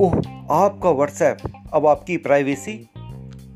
ओह, 0.00 0.14
आपका 0.52 0.90
व्हाट्सएप 0.90 1.38
अब 1.74 1.86
आपकी 1.86 2.16
प्राइवेसी 2.16 2.72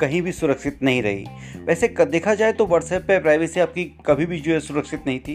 कहीं 0.01 0.21
भी 0.23 0.33
सुरक्षित 0.33 0.79
नहीं 0.83 1.03
रही। 1.03 1.25
वैसे 1.65 1.89
देखा 2.01 2.35
जाए 2.35 2.53
तो 2.53 2.67
व्हाट्सएप 2.67 3.03
पे 3.03 3.19
प्राइवेसी 3.19 3.61
आपकी 3.61 3.85
कभी 4.07 4.27
भी 4.27 4.39
जो 4.41 4.53
है 4.53 4.61
सुरक्षित 4.61 5.07
नहीं 5.07 5.19
थी। 5.21 5.35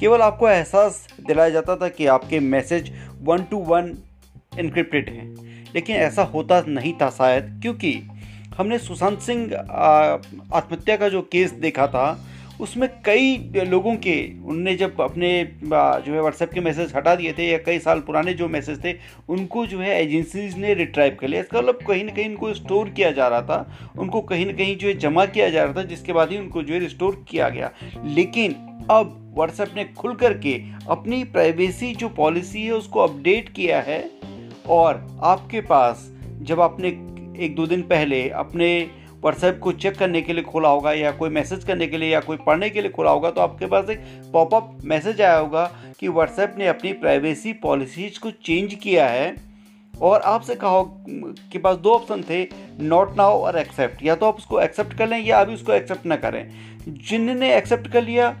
केवल 0.00 0.22
आपको 0.22 0.48
एहसास 0.48 1.06
दिलाया 1.26 1.50
जाता 1.50 1.76
था 1.76 1.88
कि 1.88 2.06
आपके 2.06 2.40
message 2.40 2.92
one 3.22 3.44
to 3.50 3.58
one 3.58 3.92
encrypted 4.58 5.08
हैं। 5.08 5.30
लेकिन 5.74 5.96
ऐसा 5.96 6.22
होता 6.24 6.62
नहीं 6.68 6.92
था 6.92 7.10
शायद, 7.10 7.58
क्योंकि 7.62 7.92
हमने 8.56 8.78
सुशांत 8.78 9.18
सिंह 9.18 9.54
आत्महत्या 9.56 10.96
का 10.96 11.08
जो 11.08 11.22
केस 11.22 11.52
देखा 11.52 11.86
था 11.86 12.12
उसमें 12.62 12.88
कई 13.04 13.36
लोगों 13.66 13.94
के, 13.96 14.14
उनने 14.44 14.74
जब 14.76 15.00
अपने 15.00 15.30
जो 15.64 16.12
है 16.12 16.20
व्हाट्सएप 16.20 16.52
के 16.52 16.60
मैसेज 16.60 16.92
हटा 16.96 17.14
दिए 17.14 17.32
थे 17.32 17.50
या 17.50 17.58
कई 17.58 17.78
साल 17.78 18.00
पुराने 18.00 18.34
जो 18.34 18.48
मैसेज 18.48 18.82
थे, 18.84 18.94
उनको 19.28 19.66
जो 19.66 19.78
है 19.78 20.00
एजेंसीज 20.02 20.56
ने 20.58 20.74
रिट्राइव 20.74 21.16
कर 21.20 21.28
लिया। 21.28 21.40
इसका 21.40 21.58
मतलब 21.58 21.78
कहीं 21.88 22.04
ना 22.04 22.12
कहीं 22.12 22.28
उनको 22.28 22.52
स्टोर 22.54 22.90
किया 22.90 23.10
जा 23.10 23.28
रहा 23.28 23.42
था, 23.42 23.90
उनको 23.98 24.20
कहीं 24.22 24.46
ना 24.46 24.52
कहीं 24.52 24.76
जो 24.76 24.88
है 24.88 24.94
जमा 24.98 25.24
किया 25.26 25.48
जा 25.48 25.64
रहा 25.64 25.74
था, 25.74 25.82
जिसके 25.84 26.12
बाद 26.12 26.30
ही 26.30 26.38
उनको 26.38 26.62
जो 26.62 26.74
है 26.74 26.80
रिस्टोर 26.80 27.24
किया 27.28 27.48
गया। 27.48 27.70
लेकिन 28.04 28.54
अब 28.90 29.18
व्हाट्सएप 29.36 29.76
ने 29.76 29.84
खुल 29.96 30.14
करके 30.14 30.54
अपनी 30.90 31.22
प्राइवेसी 31.26 31.94
जो 31.94 32.08
पॉलिसी 32.08 32.62
है, 32.62 32.72
उसको 32.72 33.00
अपडेट 33.00 33.48
किया 33.48 33.80
है 33.80 34.00
और 34.68 35.06
आपके 35.24 35.60
पास, 35.62 36.10
जब 36.42 36.60
आपने 36.60 36.88
एक 37.44 37.54
दो 37.56 37.66
दिन 37.66 37.82
पहले 37.82 38.28
अपने 38.30 38.68
व्हाट्सएप 39.22 39.60
को 39.62 39.72
चेक 39.72 39.96
करने 39.96 40.22
के 40.22 40.32
लिए 40.32 40.44
खोला 40.44 40.68
होगा 40.68 40.92
या 40.92 41.10
कोई 41.10 41.30
मैसेज 41.30 41.64
करने 41.64 41.86
के 41.86 41.98
लिए 41.98 42.10
या 42.10 42.20
कोई 42.20 42.36
पढ़ने 42.36 42.70
के 42.70 42.80
लिए 42.80 42.90
खोला 42.90 43.10
होगा 43.10 43.30
तो 43.30 43.40
आपके 43.40 43.66
पास 43.66 43.90
एक 43.90 43.98
पॉपअप 44.32 44.78
मैसेज 44.84 45.20
आया 45.20 45.36
होगा 45.36 45.64
कि 46.00 46.08
व्हाट्सएप 46.08 46.54
ने 46.58 46.66
अपनी 46.66 46.92
प्राइवेसी 46.92 47.52
पॉलिसीज़ 47.52 48.20
को 48.20 48.30
चेंज 48.30 48.74
किया 48.74 49.06
है 49.08 49.34
और 50.00 50.20
आपसे 50.20 50.54
कहा 50.54 50.82
के 51.52 51.58
पास 51.58 51.76
दो 51.76 51.90
ऑप्शन 51.90 52.22
थे 52.30 52.48
नॉट 52.80 53.16
नाउ 53.16 53.38
और 53.38 53.58
एक्सेप्ट 53.58 54.04
या 54.04 54.14
तो 54.14 54.26
आप 54.26 54.36
उसको 54.36 54.60
एक्सेप्ट 54.60 54.92
कर 54.92 55.08
लें 55.08 55.18
या 55.18 55.40
अभी 55.40 55.54
उसको 55.54 55.72
एक्सेप्ट 55.72 56.06
ना 56.06 56.16
करें। 56.16 56.48
जिनने 56.88 57.56
एक्सेप्ट 57.56 57.88
कर 57.88 58.02
लिया, 58.02 58.36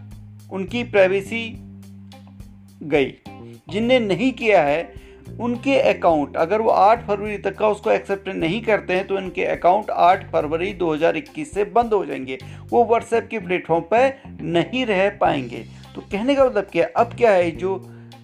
उनकी 0.52 0.84
प्राइवेसी 0.84 1.52
गई। 2.82 3.14
जिनने 3.68 3.98
नहीं 3.98 4.32
किया 4.32 4.62
है 4.62 5.01
उनके 5.40 5.78
अकाउंट, 5.78 6.36
अगर 6.36 6.60
वो 6.60 6.70
8 6.70 7.06
फरवरी 7.06 7.36
तक 7.38 7.56
का 7.56 7.68
उसको 7.68 7.90
एक्सेप्ट 7.90 8.28
नहीं 8.28 8.60
करते 8.62 8.92
हैं 8.92 9.06
तो 9.06 9.18
इनके 9.18 9.44
अकाउंट 9.44 9.90
8 9.90 10.24
फरवरी 10.32 10.72
2021 10.74 11.52
से 11.54 11.64
बंद 11.64 11.94
हो 11.94 12.04
जाएँगे। 12.06 12.38
वो 12.70 12.84
व्हाट्सएप 12.84 13.28
के 13.30 13.38
प्लेटफॉर्म 13.38 13.84
पर 13.84 14.12
नहीं 14.42 14.84
रह 14.86 15.08
पाएँगे। 15.10 15.64
तो 15.94 16.00
कहने 16.02 16.34
का 16.34 16.44
मतलब 16.44 16.66
क्या? 16.72 16.86
अब 16.96 17.14
क्या 17.14 17.30
है, 17.30 17.50
जो 17.50 17.74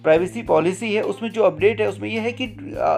प्राइवेसी 0.03 0.41
पॉलिसी 0.43 0.93
है, 0.93 1.01
उसमें 1.01 1.29
जो 1.31 1.43
अपडेट 1.43 1.81
है, 1.81 1.87
उसमें 1.89 2.09
यह 2.09 2.21
है 2.21 2.31
कि 2.31 2.47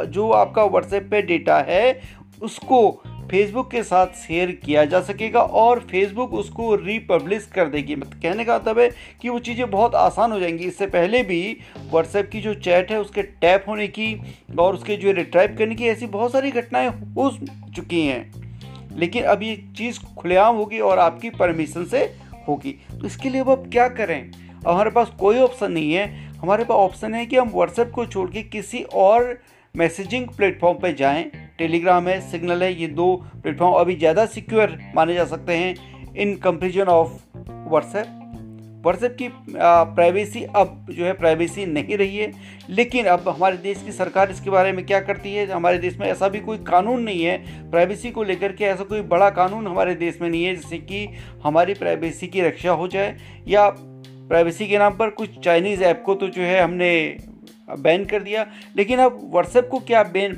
जो 0.10 0.30
आपका 0.32 0.64
व्हाट्सएप 0.64 1.08
पे 1.12 1.22
डेटा 1.22 1.60
है, 1.60 2.00
उसको 2.42 3.04
फेसबुक 3.32 3.72
के 3.72 3.84
साथ 3.84 4.08
शेयर 4.08 4.52
किया 4.52 4.86
जा 4.86 5.02
सकेगा 5.02 5.42
और 5.42 5.80
फेसबुक 5.80 6.34
उसको 6.34 6.76
रिपब्लिश 6.76 7.46
कर 7.46 7.66
देगी। 7.66 7.96
मतलब 7.96 8.22
कहने 8.24 8.46
का 8.46 8.56
मतलब 8.56 8.80
है 8.80 8.90
कि 9.22 9.30
वो 9.30 9.40
चीज़ें 9.40 9.70
बहुत 9.72 9.96
आसान 9.96 10.32
हो 10.32 10.40
जाएँगी। 10.40 10.66
इससे 10.66 10.88
पहले 10.88 11.24
भी 11.24 11.58
व्हाट्सएप 11.92 12.30
की 12.30 12.42
जो 12.42 12.54
चैट 12.54 12.92
है, 12.92 13.00
उसके 13.00 13.22
टैप 13.22 13.66
होने 13.68 13.88
की 13.88 14.36
और 14.60 14.74
उसके 14.74 14.96
जो 14.96 15.12
रिट्राइप 15.12 15.56
करने 15.58 15.76
की 15.76 15.88
ऐसी 15.88 16.06
बहुत 16.06 16.32
सारी 16.32 16.52
घटनाएँ 16.52 16.88
हो 16.88 17.30
चुकी 17.76 18.02
हैं। 18.02 18.32
लेकिन 18.98 19.24
अब 19.24 19.44
ये 19.44 19.56
चीज़ 19.78 20.00
खुलेआम 20.18 20.56
होगी 20.56 20.80
और 20.80 21.00
आपकी 21.00 21.30
परमिशन 21.30 21.86
से 21.86 22.16
होगी। 22.48 22.72
तो 22.72 23.06
इसके 23.06 23.30
लिए 23.30 23.42
अब 23.42 23.50
आप 23.50 23.64
क्या 23.72 23.88
करें? 23.88 24.32
अब 24.32 24.68
हमारे 24.68 24.90
पास 24.90 25.12
कोई 25.20 25.40
ऑप्शन 25.40 25.72
नहीं 25.72 25.94
है। 25.94 26.08
हमारे 26.34 26.64
पास 26.64 26.76
ऑप्शन 26.76 27.14
है 27.14 27.26
कि 27.26 27.36
हम 27.36 27.50
व्हाट्सएप 27.50 27.92
को 27.96 28.06
छोड़ 28.06 28.30
के 28.32 28.44
किसी 28.44 28.84
और 28.84 29.40
मैसेजिंग 29.76 30.28
प्लेटफॉर्म 30.28 30.78
पर 30.78 30.92
जाएँ। 30.92 31.32
टेलीग्राम 31.62 32.08
है, 32.08 32.20
सिग्नल 32.22 32.64
है, 32.64 32.74
ये 32.74 32.88
दो 32.90 33.14
प्लेटफॉर्म 33.34 33.76
अभी 33.76 33.96
ज़्यादा 33.98 34.26
सिक्योर 34.28 34.78
माने 34.96 35.14
जा 35.14 35.26
सकते 35.28 35.54
हैं 35.56 36.16
in 36.16 36.36
comparison 36.38 36.86
of 36.90 37.10
WhatsApp. 37.38 38.18
WhatsApp 38.84 39.16
की 39.16 39.28
प्राइवेसी 39.50 40.44
अब 40.56 40.88
जो 40.92 41.06
है 41.06 41.12
प्राइवेसी 41.14 41.66
नहीं 41.68 41.98
रही 41.98 42.18
है, 42.18 42.32
लेकिन 42.70 43.06
अब 43.08 43.30
हमारे 43.30 43.58
देश 43.60 43.84
की 43.84 43.92
सरकार 43.92 44.32
इसके 44.32 44.50
बारे 44.50 44.72
में 44.72 44.86
क्या 44.86 45.00
करती 45.02 45.34
है? 45.34 45.46
हमारे 45.48 45.78
देश 45.78 45.98
में 45.98 46.08
ऐसा 46.08 46.28
भी 46.28 46.40
कोई 46.40 46.58
कानून 46.68 47.04
नहीं 47.04 47.24
है, 47.24 47.38
प्राइवेसी 47.72 48.12
को 48.12 48.24
लेकर 48.24 48.52
के 48.52 48.66
ऐसा 48.66 48.84
कोई 48.84 49.02
बड़ा 49.08 49.30
कानून 49.32 49.68
हमारे 49.68 49.96
देश 49.96 50.18
में 50.22 50.30
नहीं 50.30 50.44
है, 50.44 50.56
जिससे 50.56 50.78
कि 50.80 51.08
हमारी 51.44 51.74
प्राइवेसी 51.76 52.28
की 52.28 52.42
रक्षा 52.42 52.72
हो 52.72 52.88
जाए। 52.88 53.16
या 53.48 53.70
प्राइवेसी 53.70 54.68
के 54.68 54.78
नाम 54.78 54.98
पर 54.98 55.10
कुछ 55.12 55.40
चाइनीज़ 55.40 55.84
ऐप 55.84 56.04
को 56.06 56.16
तो 56.16 56.28
जो 56.30 56.42
है 56.42 56.62
हमने 56.62 56.92
बैन 57.80 58.06
कर 58.06 58.24
दिया। 58.24 58.46
लेकिन 58.78 59.00
अब 59.00 59.20
व्हाट्सएप 59.32 59.68
को 59.72 59.80
क्या 59.80 60.04
बैन 60.06 60.38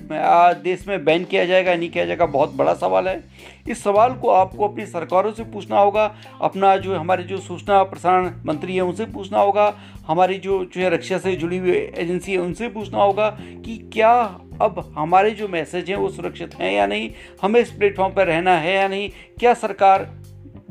देश 0.64 0.88
में 0.88 1.04
बैन 1.06 1.24
किया 1.24 1.46
जाएगा, 1.46 1.76
नहीं 1.76 1.90
किया 1.90 2.06
जाएगा, 2.06 2.26
बहुत 2.26 2.54
बड़ा 2.54 2.74
सवाल 2.74 3.08
है। 3.08 3.22
इस 3.70 3.84
सवाल 3.84 4.14
को 4.14 4.30
आपको 4.30 4.68
अपनी 4.68 4.86
सरकारों 4.86 5.32
से 5.32 5.44
पूछना 5.44 5.80
होगा, 5.80 6.06
अपना 6.42 6.76
जो 6.78 6.96
हमारे 6.96 7.24
जो 7.24 7.38
सूचना 7.38 7.82
प्रसारण 7.84 8.32
मंत्री 8.46 8.76
हैं 8.76 8.82
उनसे 8.82 9.06
पूछना 9.06 9.40
होगा, 9.40 9.74
हमारी 10.08 10.38
जो 10.38 10.64
जो 10.66 10.82
है 10.82 10.90
रक्षा 10.90 11.18
से 11.18 11.36
जुड़ी 11.36 11.58
हुई 11.58 11.72
एजेंसी 11.72 12.32
है 12.32 12.38
उनसे 12.38 12.70
पूछना 12.70 13.04
होगा 13.04 13.30
कि 13.40 13.78
क्या 13.94 14.14
अब 14.62 14.94
हमारे 14.98 15.32
जो 15.32 15.48
मैसेज 15.48 15.90
हैं 15.90 15.98
वो 15.98 16.10
सुरक्षित 16.10 16.56
हैं 16.56 16.72
या 16.74 16.86
नहीं, 16.88 17.10
हमें 17.42 17.60
इस 17.62 17.72
प्लेटफॉर्म 17.72 18.14
पर 18.14 18.28
रहना 18.28 18.58
है 18.58 18.76
या 18.76 18.88
नहीं, 18.88 19.10
क्या 19.40 19.54
सरकार 19.54 20.10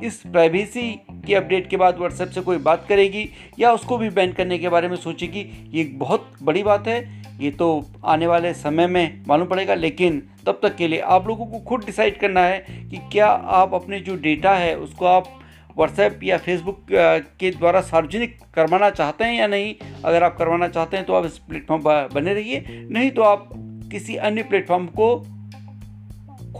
इस 0.02 0.16
प्राइवेसी 0.22 0.90
की 1.26 1.34
अपडेट 1.34 1.68
के 1.68 1.76
बाद 1.76 1.98
व्हाट्सएप 1.98 2.28
से 2.28 2.40
कोई 2.40 2.58
बात 2.60 2.86
करेगी 2.88 3.28
या 3.58 3.72
उसको 3.72 3.98
भी 3.98 4.08
बैन 4.10 4.32
करने 4.32 4.58
के 4.58 4.68
बारे 4.68 4.88
में 4.88 4.96
सोचेगी, 4.98 5.46
ये 5.70 5.84
बहुत 5.96 6.30
बड़ी 6.42 6.62
बात 6.62 6.88
है। 6.88 7.00
ये 7.40 7.50
तो 7.50 7.84
आने 8.04 8.26
वाले 8.26 8.52
समय 8.54 8.86
में 8.86 9.24
मालूम 9.28 9.46
पड़ेगा, 9.48 9.74
लेकिन 9.74 10.22
तब 10.46 10.60
तक 10.62 10.74
के 10.76 10.88
लिए 10.88 11.00
आप 11.00 11.26
लोगों 11.28 11.46
को 11.46 11.58
खुद 11.60 11.84
डिसाइड 11.84 12.18
करना 12.18 12.40
है 12.40 12.58
कि 12.90 12.98
क्या 13.12 13.26
आप 13.26 13.74
अपने 13.74 14.00
जो 14.00 14.16
डेटा 14.16 14.54
है, 14.54 14.76
उसको 14.76 15.06
आप 15.06 15.38
व्हाट्सएप 15.76 16.20
या 16.24 16.36
फेसबुक 16.38 16.86
के 16.90 17.50
द्वारा 17.50 17.80
सार्वजनिक 17.82 18.38
करवाना 18.54 18.90
चाहते 18.90 19.24
हैं 19.24 19.34
या 19.34 19.46
नहीं। 19.46 19.74
अगर 20.04 20.22
आप 20.22 20.36
करवाना 20.36 20.68
चाहते 20.68 20.96
हैं 20.96 21.06
तो 21.06 21.14
आप 21.14 21.26
इस 21.26 21.38
प्लेटफॉर्म 21.40 21.82
बने 22.14 22.34
रहिए, 22.34 22.64
नहीं 22.90 23.10
तो 23.10 23.22
आप 23.24 23.48
किसी 23.92 24.16
अन्य 24.18 24.42
प्लेटफॉर्म 24.42 24.86
को 24.88 25.14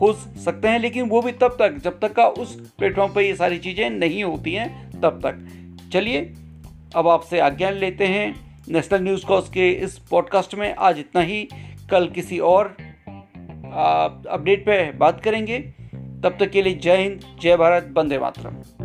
खोज 0.02 0.16
सकते 0.16 0.68
हैं, 0.68 0.78
लेकिन 0.78 1.08
वो 1.08 1.20
भी 1.22 1.32
तब 1.32 1.56
तक, 1.58 1.76
जब 1.76 2.00
तक 2.00 2.12
का 2.12 2.26
उस 2.26 2.54
प्लेटफॉर्म 2.78 3.12
पर 3.12 3.20
ये 3.20 3.34
सारी 3.36 3.58
चीज़ें 3.58 3.90
नहीं 3.90 4.24
होती 4.24 4.52
हैं, 4.52 5.00
तब 5.00 5.20
तक। 5.26 5.90
चलिए, 5.92 6.20
अब 6.96 7.08
आपसे 7.08 7.40
आज्ञा 7.40 7.70
लेते 7.70 8.06
हैं 8.06 8.34
नेशनल 8.68 9.02
न्यूज़ 9.02 9.26
कॉज 9.26 9.48
के 9.48 9.70
इस 9.70 9.98
पॉडकास्ट 9.98 10.54
में। 10.54 10.74
आज 10.78 10.98
इतना 10.98 11.20
ही। 11.20 11.48
कल 11.90 12.08
किसी 12.08 12.38
और 12.38 12.76
अपडेट 14.30 14.66
पे 14.66 14.92
बात 14.92 15.20
करेंगे। 15.20 15.58
तब 16.22 16.36
तक 16.40 16.50
के 16.50 16.62
लिए 16.62 16.74
जय 16.74 16.96
हिंद, 16.96 17.20
जय 17.42 17.56
भारत, 17.56 17.94
वंदे 17.96 18.18
मातरम। 18.18 18.81